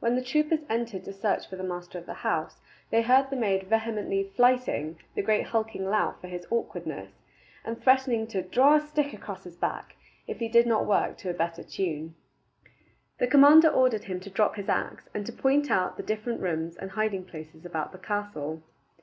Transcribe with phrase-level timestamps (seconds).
[0.00, 3.36] When the troopers entered to search for the master of the house, they heard the
[3.36, 7.20] maid vehemently "flyting" the great hulking lout for his awkwardness,
[7.66, 9.96] and threatening to "draw a stick across his back"
[10.26, 12.14] if he did not work to a better tune.
[13.18, 16.78] The commander ordered him to drop his axe, and to point out the different rooms
[16.78, 18.62] and hiding places about the castle.